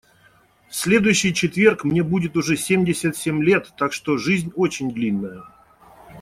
В 0.67 0.73
следующий 0.73 1.31
четверг 1.31 1.83
мне 1.83 2.01
будет 2.01 2.35
уже 2.35 2.57
семьдесят 2.57 3.15
семь 3.15 3.43
лет, 3.43 3.71
так 3.77 3.93
что 3.93 4.17
жизнь 4.17 4.51
очень 4.55 4.89
длинная. 4.91 5.43